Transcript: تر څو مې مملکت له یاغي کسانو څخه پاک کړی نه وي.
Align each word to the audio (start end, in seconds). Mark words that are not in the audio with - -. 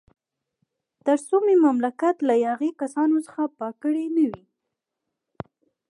تر 1.05 1.17
څو 1.27 1.35
مې 1.45 1.55
مملکت 1.65 2.15
له 2.27 2.35
یاغي 2.45 2.71
کسانو 2.81 3.17
څخه 3.27 3.41
پاک 3.57 3.75
کړی 3.83 4.05
نه 4.15 4.23
وي. 4.31 4.43